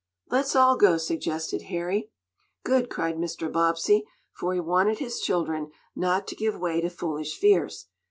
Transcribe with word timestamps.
"Let's 0.31 0.55
all 0.55 0.77
go!" 0.77 0.97
suggested 0.97 1.61
Harry. 1.69 2.09
"Good!" 2.63 2.89
cried 2.89 3.17
Mr. 3.17 3.51
Bobbsey, 3.53 4.03
for 4.33 4.55
he 4.55 4.59
wanted 4.59 4.97
his 4.97 5.19
children 5.21 5.69
not 5.95 6.25
to 6.29 6.35
give 6.35 6.57
way 6.59 6.81
to 6.81 6.89
foolish 6.89 7.37
fears. 7.37 7.85